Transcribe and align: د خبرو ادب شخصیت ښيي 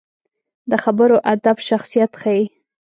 د 0.69 0.71
خبرو 0.83 1.17
ادب 1.33 1.57
شخصیت 1.69 2.11
ښيي 2.21 2.45